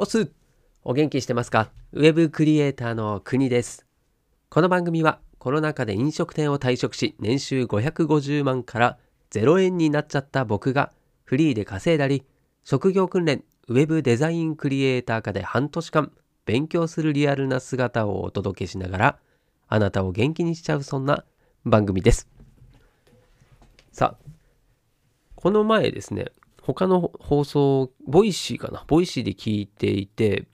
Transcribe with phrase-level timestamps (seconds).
[0.00, 0.30] おす
[0.84, 1.72] お元気してますか？
[1.90, 3.84] ウェブクリエイターの国です。
[4.48, 8.98] この番組はコロナ禍で飲食店を退職し年収550万から
[9.32, 10.92] 0円になっちゃった僕が
[11.24, 12.22] フリーで稼いだり
[12.62, 16.12] 職業訓練ウェブデザインクリエイター科で半年間
[16.46, 19.18] 勉強するリアルな姿をお届けしながら
[19.66, 21.24] あなたを元気にしちゃうそんな
[21.64, 22.28] 番組です。
[23.90, 24.30] さあ、
[25.34, 26.26] この前ですね、
[26.68, 30.46] 他の放送、 Voicyかな、 Voicyで聞いていて、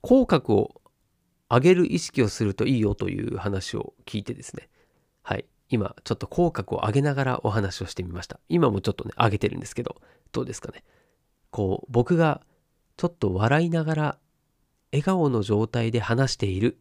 [0.00, 0.80] 口角を
[1.50, 4.70] 上げる意識をするといいよという話を聞いてですね、
[5.22, 8.40] はい、今ちょっと口角を上げながらお話をしてみました。
[8.48, 10.00] 今もちょっとね、上げてるんですけど、
[10.32, 10.82] どうですかね？
[11.50, 12.40] こう、僕が
[12.96, 14.18] ちょっと笑いながら
[14.92, 16.78] 笑顔の状態で話している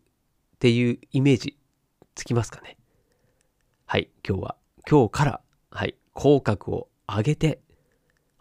[0.56, 1.58] っていうイメージ
[2.16, 2.78] つきますかね？
[3.86, 4.56] はい、今日は、
[4.90, 7.60] 今日から、はい、口角を上げて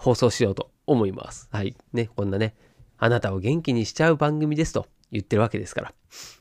[0.03, 1.49] 放送しようと思います。
[1.53, 1.77] はい。
[1.93, 2.57] ね、こんなね、
[2.99, 5.95] あなたを元気にしちゃう番組ですと言ってるわけですから。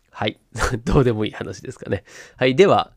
[0.10, 0.40] はい。
[0.84, 2.04] どうでもいい話ですかね。
[2.38, 2.56] はい。
[2.56, 2.94] では、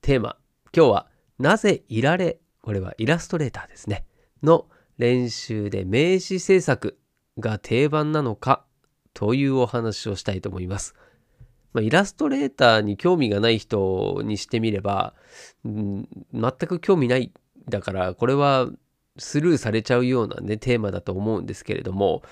[0.00, 0.38] テーマ。
[0.74, 1.06] 今日は、
[1.38, 4.06] なぜいられ、これはイラストレーターですね。
[4.42, 6.98] の練習で名詞制作
[7.38, 8.64] が定番なのか
[9.12, 10.94] というお話をしたいと思います。
[11.74, 15.14] まあ、イラストレーターに興味がない人にしてみれば、
[15.68, 17.32] ん全く興味ない
[17.68, 18.70] だから、これは
[19.20, 22.22] スルーされちゃうようなね、テーマだと思うんですけれども、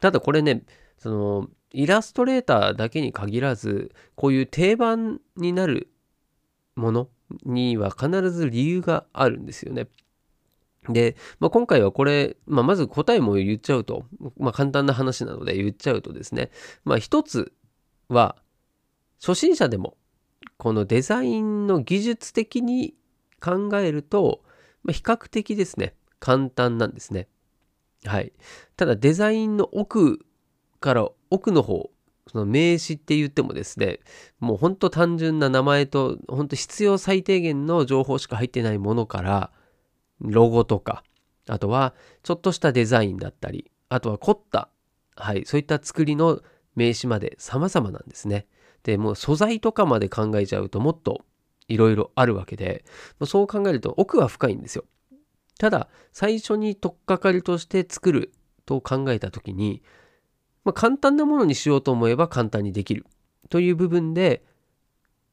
[0.00, 0.62] ただこれね、
[0.98, 5.88] その、イラストレーターだけに限らず、こういう定番になる
[6.76, 7.08] もの
[7.44, 9.88] には必ず理由があるんですよね。
[10.88, 14.06] で、まあ、今回はこれ、まあ、まず答えも言っちゃうと、
[14.38, 16.50] まあ、簡単な話なので言っちゃうとですね、
[16.84, 17.52] まあ、一つ
[18.08, 18.36] は、
[19.20, 19.96] 初心者でも、
[20.56, 22.94] このデザインの技術的に
[23.40, 24.42] 考えると、
[24.82, 27.28] ま、比較的ですね、簡単なんですね。
[28.04, 28.32] はい。
[28.76, 30.24] ただデザインの奥
[30.80, 31.90] から奥の方、
[32.30, 34.00] その名詞って言ってもですね、
[34.38, 39.50] もうほんと単純な名前と、ほんと必要最低限の情報しか入ってないものから、
[40.20, 41.02] ロゴとか、
[41.48, 44.68] あとはちょっとしたデザインだったり、あとは凝った、
[45.16, 46.40] はい、そういった作りの
[46.74, 48.46] 名詞まで様々なんですね。
[48.82, 51.24] で、もう素材とかまで考えちゃうともっと
[51.66, 52.84] いろいろあるわけで、
[53.26, 54.84] そう考えると奥は深いんですよ。
[55.58, 58.32] ただ、最初に取っかかりとして作る
[58.64, 59.82] と考えたときに、
[60.64, 63.06] まあ、簡単なものにしようと思えば簡単にできる
[63.48, 64.44] という部分で、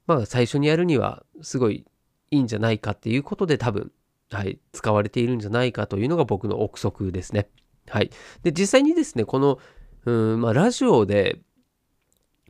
[0.08, 1.86] まあ、最初にやるにはすごい
[2.32, 3.92] いいんじゃないかっていうことで多分、
[4.32, 7.50] はい、使われているんじゃないかというのが僕の憶測ですね。
[7.88, 8.10] はい。
[8.44, 9.60] で、実際にですね、この、
[10.06, 11.40] うん、まあ、ラジオで、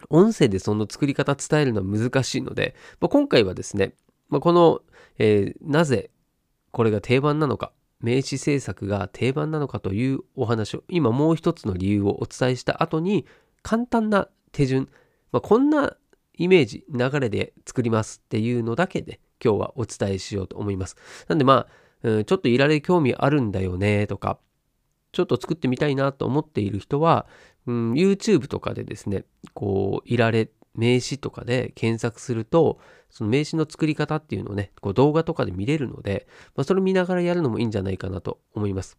[0.09, 3.95] 音声でその作り方伝えるのは難しいので、まあ、今回はですね、
[4.29, 4.81] まあ、この、
[5.17, 6.11] えー、なぜ
[6.75, 7.71] これが定番なのか、
[8.01, 13.25] 名詞制作が定番なのかというお話を、今もう一つの理由をお伝えした後に、
[13.61, 14.89] 簡単な手順、
[15.31, 15.95] まあ、こんな
[16.33, 20.97] イメージ、流れで作りますっていうのだけで今日はお伝えしようと思います。
[21.29, 21.65] なんでま
[22.03, 24.37] あ、うん、ちょっといられ興味あるんだよねとか、
[25.13, 27.25] ちょっと作ってみたいなと思っている人は、
[27.67, 38.97] うん、YouTube とかでですね、こう、いられ名詞とかで検索すると、その名詞の作り方っていうのをね、こう動画とかで見れるので、まあ、それを見ながらやるのもいいんじゃないかなと思います。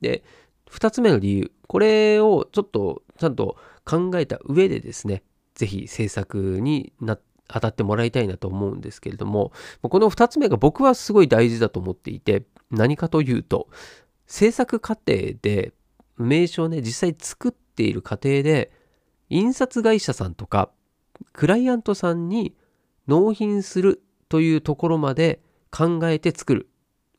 [0.00, 0.24] で、
[0.68, 1.52] 二つ目の理由。
[1.66, 5.22] これをちょっとちゃんと考えた上でですね、
[5.54, 7.18] ぜひ制作にな
[7.48, 13.68] 当たってもらいたいなと思うんですけれども、この二つ目が僕はすごい大事だと思っていて、何かというと、
[14.26, 15.72] 制作過程で
[16.18, 18.70] 名称をね、実際作っている過程で、
[19.30, 20.70] 印刷会社さんとか
[21.32, 22.54] クライアントさんに
[23.06, 25.40] 納品するというところまで
[25.70, 26.70] 考えて作る。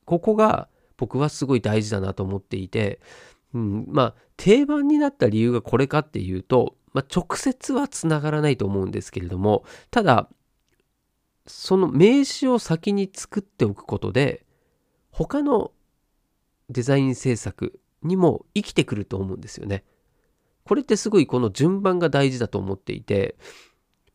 [0.06, 3.00] ここが僕はすごい大事だなと思っていて、
[3.54, 10.30] うん、まあ定番になった理由がこれかっていうと、まあ、直接はつながらないと思うんですけれどもただ
[11.46, 14.46] その名詞を先に作っておくことで
[15.12, 15.72] 他の
[16.70, 19.84] デザイン制作にも生きてくると思うんですよね。
[20.64, 23.36] これってすごいこの順番が大事だと思っていて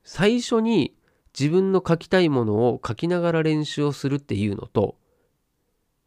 [0.04, 0.94] 最初に
[1.38, 4.96] 自分の書きたいものを書きながら練習をするっていうのと、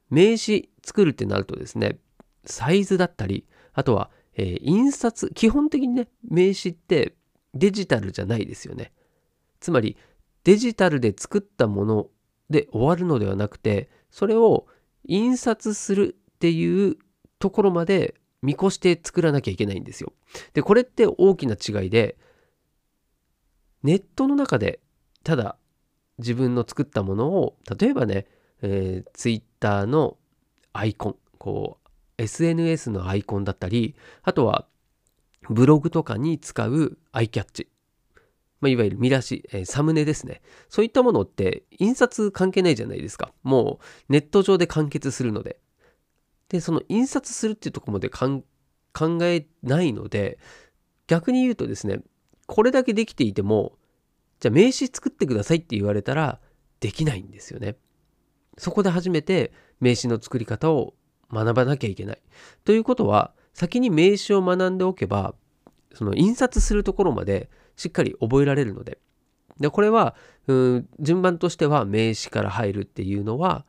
[0.10, 2.00] 名詞作るってなるとですね、
[2.46, 7.16] サイズだったり、あとは、えー、印刷、基本的にね、名詞って
[7.54, 8.94] デジタルじゃないですよね。
[9.60, 9.98] つまり、
[10.44, 12.08] デジタルで作ったもの
[12.50, 14.68] で終わるのではなくて、それを
[15.06, 16.98] 印刷するっていう
[17.40, 20.14] ところまで見越して作らなきゃいけないんですよ。
[20.54, 22.18] で、これって大きな違いで、
[23.88, 24.82] ネットの中で
[25.24, 25.56] ただ
[26.18, 28.26] 自分の作ったものを例えばね、
[28.62, 30.18] えー、Twitter の
[30.74, 31.78] アイコンこ
[32.18, 34.66] う SNS のアイコンだったりあとは
[35.50, 37.70] ブログとかに使うアイキャッチ。
[38.60, 40.42] まあ、いわゆる見出し、えー、サムネですね。
[40.68, 43.32] そういったものって印刷関係ないじゃないですか。
[43.44, 43.80] も
[44.10, 45.62] うネット上で完結するので。
[46.50, 48.44] で、その印刷するっていうとこまで考
[49.22, 50.40] えないので、
[51.06, 52.02] 逆に言うとですね、
[52.48, 53.78] これだけできていても、
[54.40, 56.40] じゃあ名刺作ってくださいって言われたら
[56.80, 57.76] できないんですよね。
[58.58, 60.96] そこで初めて名刺の作り方を
[61.32, 62.22] 学ばなきゃいけない。
[62.66, 65.36] ということは、先に名刺を学んでおけば、
[65.94, 69.00] その印刷するところまでしっかり覚えられるので。
[69.60, 70.16] で、これは、
[70.48, 73.66] うん順番としては名詞から入るっていうのは、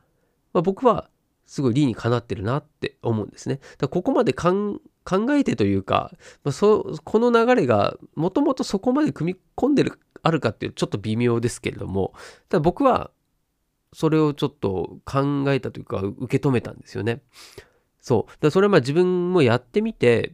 [0.53, 1.09] まあ、僕は
[1.45, 3.59] すごい理にかなってるなって思うんですね。
[3.77, 4.79] だここまで考
[5.09, 6.11] 考えてというか、
[6.43, 12.13] まあ、そこの流れがもともとそこまで組み込んでるあるかっていうちょっと微妙ですけれども、
[12.49, 13.09] ただ僕は
[13.93, 17.21] それをちょっと考えたというか受け止めたんですよね。
[18.01, 18.31] そう。
[18.39, 20.33] だそれはまあ自分もやってみて、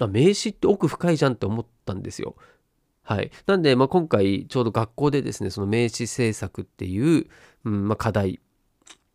[0.00, 2.36] あ名詞って奥深いじゃんって思ったんですよ。
[3.02, 3.30] はい。
[3.46, 7.28] なんで、まあ、今回ちょうど学校でですね、その名詞制作っていう、
[7.64, 8.40] うんまあ、課題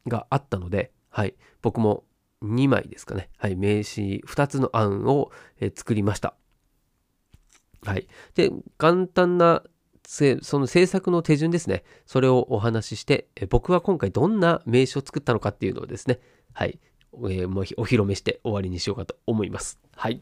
[0.08, 1.36] があったので、はい。
[1.62, 2.06] 僕も
[2.44, 3.30] 2枚ですかね。
[3.38, 3.56] はい。
[3.56, 6.36] 名詞2つの案を、え作りました。
[7.84, 8.08] はい。
[8.36, 9.64] で、簡単な
[10.04, 11.84] その制作の手順ですね。
[12.06, 16.20] それをお話しして、え僕は今回どんな名詞を作ったのかっていうのをですね、
[16.54, 16.80] はい。
[17.14, 19.80] えー、もうお披露目して終わりにしようかと思います。
[19.96, 20.22] はい。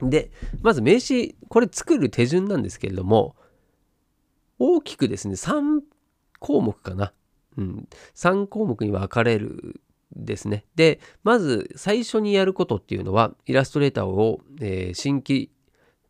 [0.00, 0.30] で、
[0.62, 3.36] まず名詞、これ作る手順なんですけれども、
[4.58, 5.80] 大きくですね、3
[6.38, 7.12] 項目かな。
[7.56, 9.80] うん、3項目に分かれる
[10.16, 10.64] ですね。
[10.74, 15.50] で、まず最初にやることっていうのは、イラストレーターを、えー、新規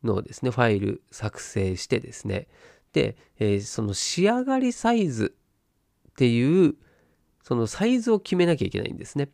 [0.02, 2.48] のですね、ファイル作成してですね、
[2.92, 5.34] で、えー、その仕上がりサイズ
[6.10, 6.74] っていう、
[7.42, 9.28] そのサイズを決めなきゃいけないんですね。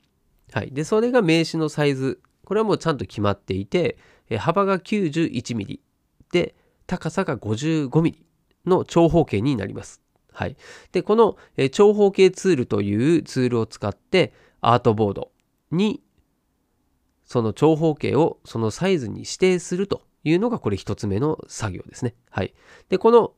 [0.53, 0.73] はい。
[0.73, 2.21] で、それが名詞のサイズ。
[2.45, 3.99] これはもうちゃんと決まっていて、
[4.39, 5.79] 幅が 91mm
[6.33, 6.55] で
[6.87, 8.15] 高さが 55mm
[8.67, 10.01] の長方形になります。
[10.33, 10.57] はい。
[10.93, 11.37] で、この
[11.71, 15.33] 長方形ツールというツールを使ってアートボード
[15.71, 16.03] に
[17.25, 22.15] その長方形をそのサイズに指定するというのがこれ一つ目の作業ですね。
[22.29, 22.55] はい。
[22.89, 23.33] で、この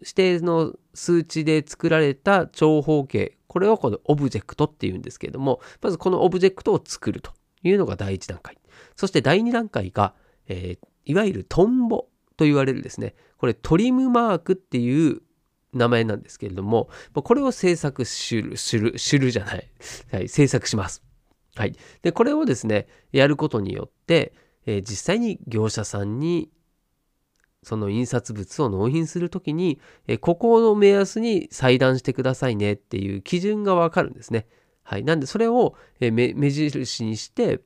[0.00, 7.32] 指定の数値で作られた長方形、これをこのオブジェクトっていうんですけれども、まずこのオブジェクトを作ると
[7.62, 8.58] いうのが第一段階。
[8.96, 10.14] そして第2段階が、
[10.46, 15.22] えー、いわゆるトンボと言われるですね、これトリムマークっていう
[15.72, 19.68] 名前なんですけれども、これを制作する、する、するじゃない。
[20.12, 21.02] はい、制作します。
[21.54, 21.76] はい。
[22.02, 24.32] で、これをですね、やることによって、
[24.66, 26.50] えー、実際に業者さんに
[27.62, 34.46] その印刷物を納品するときに、えー、ここの目安に裁断してくださいねっていう基準がわかるんですね。
[34.82, 35.04] はい。
[35.04, 37.60] なんで、それを目印にして、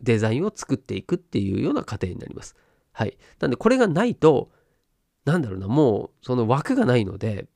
[0.00, 2.56] デザインを作っていくっていうような過程になります。
[2.92, 3.16] はい。
[3.38, 4.50] なんで、これがないと、
[5.26, 7.46] なんだろうな、もう、その枠がないので、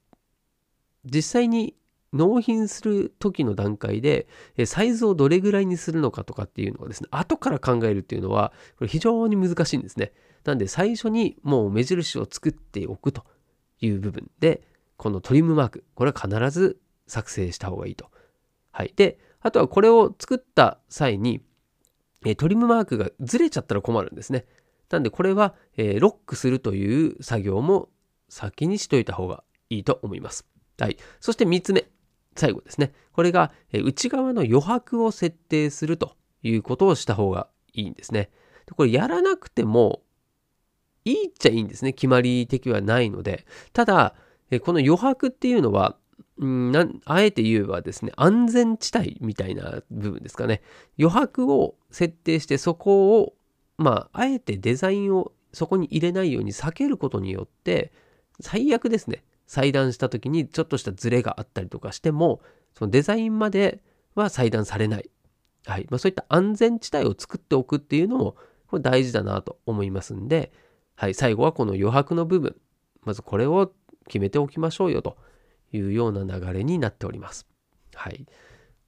[1.05, 1.75] 実際に
[2.13, 4.27] 納品する時の段階で、
[4.67, 10.13] サイズをどれぐらいにするのかとかっていうのをですね、後から考えるっていうのは、これ非常に難しいんですね。
[10.45, 13.25] なんで、最初にもう目印を作っておくと
[13.81, 14.63] いう部分で、
[14.97, 18.11] このトリムマーク、これは必ず作成した方がいいと
[18.73, 18.93] はい。
[18.97, 21.43] で、あとはこれを作った際に、
[22.37, 24.45] トリムマークがずれちゃったら困るんですね。
[24.91, 27.89] なんでこれは、えロックするという作業も
[28.29, 30.47] 先にしといた方がいいと思います。
[30.79, 30.97] はい。
[31.21, 31.87] そして3つ目。
[32.37, 32.93] 最後ですね。
[33.13, 38.31] これが、え内側の余白を設定するということをした方がいいんですね。
[38.77, 40.03] これやらなくても
[41.05, 41.93] いいっちゃいいんですね。
[41.93, 43.47] 決まり的はないので。
[43.73, 44.15] ただ、
[44.51, 45.97] えこの余白っていうのは
[46.45, 50.63] んなあえて言えばですね、安全地帯みたいな部分ですかね。
[50.99, 53.35] 余白を設定してそこを、
[53.81, 57.93] まあ、あえてデザインをそこに入れないように避けることによって、
[58.41, 62.41] 最悪ですね、裁断した時にちょっとしたズレがあったりとかしても、
[62.75, 63.83] そのデザインまで
[64.15, 65.11] は裁断されない。
[65.67, 65.87] はい。
[65.91, 68.37] まあ、そういった安全地帯を作っておくっていうのも、
[68.69, 70.53] これ大事だなと思いますんで、
[70.95, 71.15] はい。
[71.15, 72.57] 最後はこの余白の部分。
[73.03, 73.73] まずこれを
[74.07, 75.17] 決めておきましょうよと。
[75.73, 77.47] いうような流れになっております。
[77.95, 78.27] はい。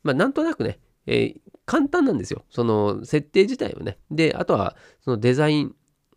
[0.02, 2.44] まあ、なんとなくね、えー、簡単なんですよ。
[2.50, 3.98] その設定自体はね。
[4.10, 5.74] で、あとは、そのデザイン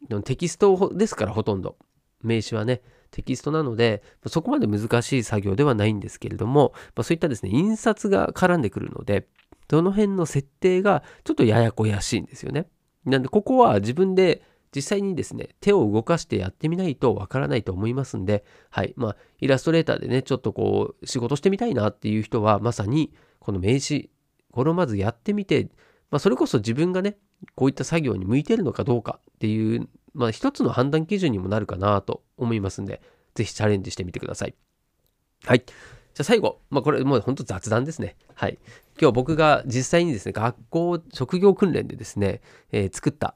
[0.09, 1.77] のテキストですから、ほとんど。
[2.21, 9.27] 名詞はね、テキストなので、そこまで難しい作業ではないんですけれども、まあ、そういったですね、印刷が絡んでくるので、
[9.69, 12.67] その辺の設定がちょっとややこやしいんですよね。
[13.05, 14.41] なんで、ここは自分で
[14.75, 18.93] 実際にですね、手を動かしてやってみないとわからないと思いますんで、はい。
[18.97, 24.09] まあ、イラストレーターでね、ちょっとこう、仕事してみたいなっていう人は、まさに、この名刺、
[24.55, 25.69] これをまずやってみて、
[26.09, 27.17] まあ、それこそ自分がね、
[27.55, 33.01] こういった作業に向いてるのかどうかっていう、まあ一つの判断基準にもなるかなと思いますんで、
[33.35, 34.55] ぜひチャレンジしてみてください。
[35.43, 35.59] はい。
[35.59, 38.15] じゃあ最後、まあこれもう本当雑談ですね。
[38.33, 38.57] はい。
[38.99, 43.35] 今日僕が実際にですね、学校、職業訓練でですね、えー、作った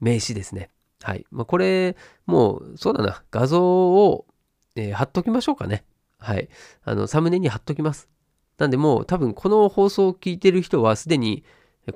[0.00, 0.70] 名刺ですね。
[1.02, 1.24] はい。
[1.30, 4.26] まあこれ、もうそうだな、画像を、
[4.76, 5.84] えー、貼っときましょうかね。
[6.18, 6.50] はい。
[6.84, 8.11] あの、サムネに貼っときます。
[8.62, 11.42] なんでもう多分この放送を聞いてる人はすでに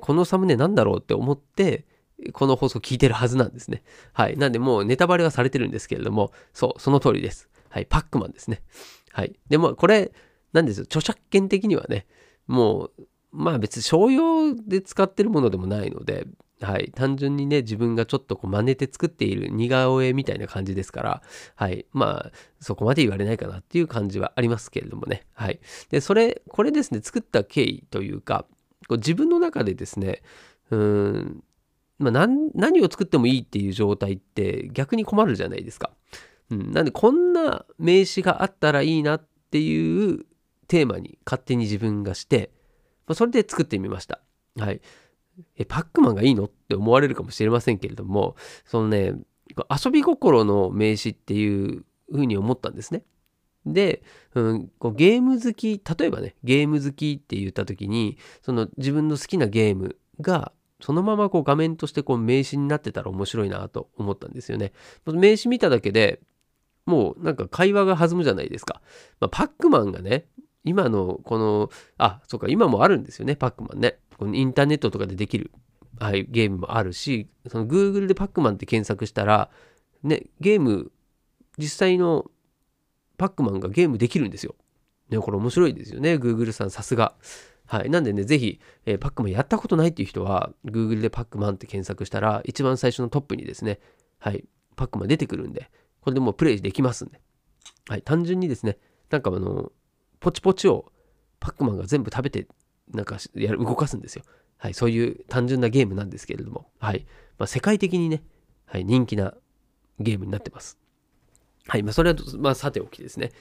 [0.01, 1.85] このサムネなんだろうって思って、
[2.33, 3.83] この放送聞いてるはずなんですね。
[4.11, 4.35] はい。
[4.35, 7.49] なんでもうネタバレはされてるんですけれども、そう、その通りです。
[7.69, 7.85] はい。
[7.85, 8.63] パックマンですね。
[9.13, 9.39] はい。
[9.47, 10.11] でもこれ、
[10.51, 10.83] なんですよ。
[10.83, 12.05] 著作権的にはね、
[12.47, 16.27] もう、まあ別に商用で使ってるものでもないので、
[16.61, 16.91] はい。
[16.95, 21.21] 単純にね、自分がちょっとこう真似て作っている似顔絵みたいな感じですから、
[21.55, 21.85] はい。
[21.93, 25.27] まあ、そこまで言われないかなっていう感じはありますけれどもね。
[25.33, 25.59] はい。
[25.89, 28.45] で、それ、これですね、作った経緯というか、
[28.87, 30.23] こう自分の中でですね、
[30.71, 31.43] うん、
[31.99, 35.91] まあ何、何を作ってもいいっていう状態って逆に困るじゃないですか。
[36.49, 40.25] うん、なんで、こんな名詞があったらいいなっていう
[40.67, 42.51] テーマに勝手に自分がして、
[43.05, 44.21] まあ、それで作ってみました。
[44.57, 44.81] はい。
[45.55, 46.45] え、パックマンがいいの？
[46.45, 49.15] って思われるかもしれませんけれども、そのね、
[49.83, 53.03] 遊び心の名詞っていうふうに思ったんですね。
[53.65, 54.01] で、
[54.33, 64.73] うん、こうゲーム好き、例えばね、ゲーム好きって言った時に、その自分の好きなゲームが、そのままこう画面としてこう名詞になってたら面白いなと思ったんですよね。
[65.05, 66.21] 名詞見ただけで
[66.85, 68.81] もうなんか会話が弾むじゃないですか。
[69.19, 70.27] まあ、パックマンがね、
[70.67, 73.99] 今のこの、あ、そうか、今もあるんですよね、パックマンね。
[74.17, 75.51] このインターネットとかでできる、
[75.99, 79.49] はい、ゲームもあるし、その Google でパックマンって検索したら、
[80.03, 80.91] ね、ゲーム、
[81.57, 82.29] 実際の
[83.17, 84.55] パックマンがゲームできるんですよ。
[85.09, 87.15] ね、これ面白いですよね、Google さん、さすが。
[87.65, 87.89] はい。
[87.89, 93.79] なんでね、ぜひ、えー、パックマンやったことないっていう人は、Google でパックマンって検索したら、一番最初のトップにですね、
[94.19, 94.45] はい、
[94.75, 95.69] パックマン出てくるんで、
[95.99, 97.19] これでもうプレイできますんで。
[97.89, 98.01] はい。
[98.01, 98.77] 単純にですね、
[99.09, 99.71] なんかあの、
[100.19, 100.91] ポチポチを
[101.39, 102.47] パックマンが全部食べて、
[102.93, 104.23] なんかやる、動かすんですよ。
[104.57, 104.73] はい。
[104.73, 107.05] そういう単純なゲームなんですけれども、はい。
[107.37, 108.23] まあ、世界的にね、
[108.65, 109.33] はい、人気な
[109.99, 110.77] ゲームになってます。
[111.67, 111.83] はい。
[111.83, 113.31] まあ、それは、まあ、さておきですね。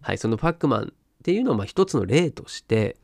[0.00, 0.18] はい。
[0.18, 0.86] そのパックマンっ
[1.22, 2.96] ていうのは、まあ、一つの例として、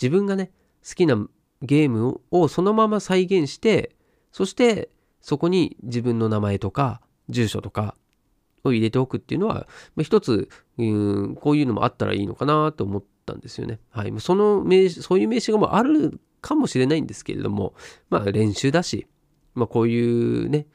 [0.00, 0.50] 自分がね、
[0.86, 1.16] 好きな
[1.62, 3.94] ゲームをそのまま再現して、
[4.32, 4.90] そして
[5.20, 7.94] そこに自分の名前とか住所とか
[8.64, 9.66] を入れておくっていうのは、
[9.96, 13.80] まあ、一つ、うん、こういうのもあったらいいのかなと思ったんですよね。
[13.90, 14.12] はい。
[14.18, 17.74] その名そういう名詞がもうあるかもしれないんですけれども、
[18.10, 19.06] まあ練習だし、
[19.54, 20.66] まあこういうね、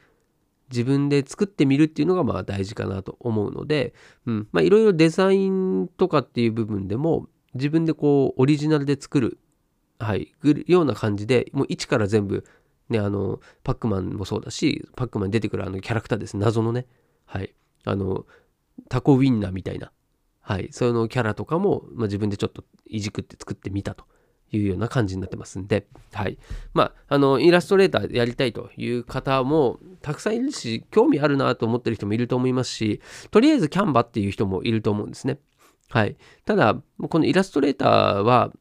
[0.70, 3.94] 自分で作ってみるっていうのがまあ大事かなと思うので、
[4.26, 9.38] うん、まあいろいろデザインとかっていう部分でも自分でこうオリジナルで作る、
[9.98, 10.34] はい、
[10.66, 12.44] ような感じでもう一から全部
[12.88, 16.36] ね、あの、パックマンもそうだし、パックマンに出てくるあのキャラクターです。
[16.36, 16.86] 謎のね。
[17.26, 17.54] はい。
[17.84, 18.26] あの、
[18.88, 19.92] タコウィンナーみたいな。
[20.40, 20.68] はい。
[20.72, 24.04] そのキャラとかも、まあ、自分でちょっといじくって作ってみたと
[24.50, 26.38] いうような感じになってますんで、はい。
[26.72, 35.38] まあ、あの、イラストレーターやりたいという方もたくさんいるし、興味あるなと思ってる人もいると思いますし、とりあえずキャンバっていう人もいると思うんですね。
[35.90, 36.16] はい。
[36.44, 38.52] ただ、このイラストレーターは、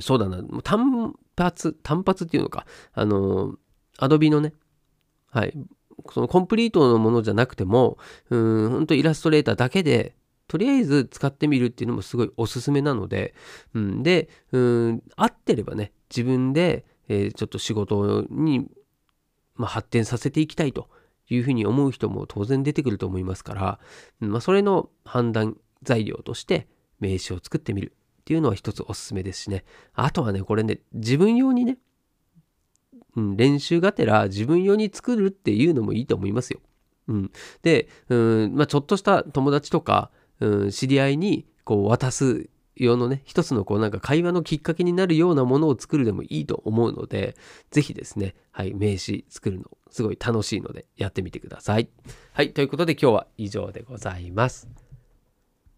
[0.00, 3.56] そうだな、単発、単発っていうのか、あの、
[3.98, 4.54] アドビのね、
[5.30, 5.54] はい、
[6.12, 7.98] そのコンプリートのものじゃなくても、
[8.30, 10.14] うん、本当イラストレーターだけで、
[10.46, 13.34] とりあえず使ってみるっていうのもすごいおすすめなので、
[13.74, 18.66] うん、で、うん、合ってればね、自分で、えー、ちょっと仕事に、
[19.56, 20.88] まあ、発展させていきたいと
[21.28, 23.78] いうふうに思う人も当然出てくると思いますから、
[24.20, 26.68] まあ、それの判断材料として
[27.00, 29.64] 名刺を作ってみるっていうのは一つおすすめですしね。
[29.94, 31.78] あとはね、これね、自分用にね、
[33.16, 36.60] うん、練習がてら自分用に作るっていうのもいいと思いますよ。
[37.08, 38.14] うん、で、う
[38.48, 47.36] んまあ、ちょっとした友達とか、うん、知り合いにこう渡す用のね、一つのこうなんか会話のきっかけになるようなものを作るでもいいと思うので、
[47.70, 51.88] ぜひですね、はい、名刺作るのすごい楽しいのでやってみてください。
[52.32, 54.68] はい、ということで今日は以上でございます。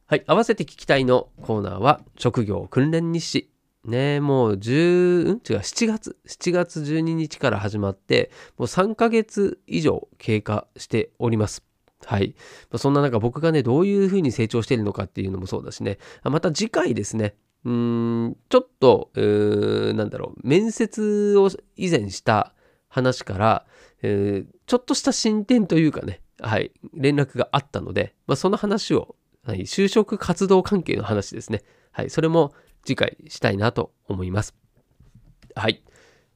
[0.07, 3.51] はい、合わせて聞きたいのコーナーは職業訓練日誌
[3.87, 5.37] ねもう10、うん？
[5.49, 11.63] 違う、7月、7月12日から始まって、もう3ヶ月以上経過しております。
[12.05, 12.35] はい。
[12.77, 22.55] そんな中、僕がね、どういうふうに成長しているのかっていうのもそうだしね、また次回ですね、うーん、ちょっと、うーなんだろう、面接を以前した
[22.89, 23.67] 話から、
[24.03, 31.63] えー、ちょっとした進展というかね、はい、連絡があったので、まあ、その話を、はい、就職活動関係の話ですね。
[31.93, 32.53] はい、それも
[32.87, 34.55] 次回したいなと思います。
[35.55, 35.83] はい。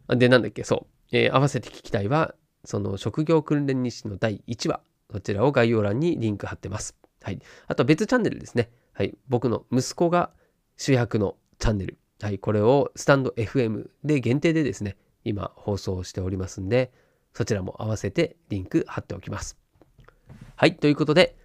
[0.08, 1.16] で、なんだっけ、そう。
[1.16, 6.96] えー、合わせて聞きたいは、その職業訓練日誌の第1話、こちらを概要欄にリンク貼ってます。
[7.22, 7.40] はい。
[7.68, 8.70] あと別チャンネルですね。
[8.92, 9.16] はい。
[9.28, 10.30] 僕の息子が
[10.76, 11.98] 主役のチャンネル。
[12.20, 12.38] はい。
[12.38, 16.92] これをスタンド FM で限定でですね、今放送しておりますんで、
[17.32, 19.56] そちらも合わせてリンク貼っておきます。
[20.56, 20.76] はい。
[20.76, 21.36] ということで、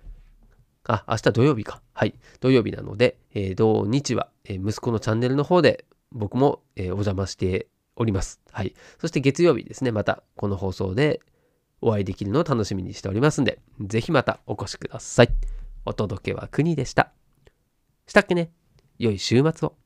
[0.88, 1.82] あ、明日土曜日か。
[1.94, 2.16] はい。
[2.40, 8.42] 土曜日なので、えー、土日は、え、息子のチャンネルの方で僕も、え、お邪魔しております。
[8.52, 8.74] はい。
[9.00, 11.22] そして月曜日ですね、またこの放送で
[11.82, 15.30] お会いできるのを楽しみにしておりますんで、ぜひまたお越しください。
[15.86, 17.12] お届けは国でした。
[18.08, 18.52] したっけね？
[18.98, 19.85] 良い週末を。